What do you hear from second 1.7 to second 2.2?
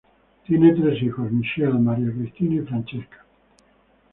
Maria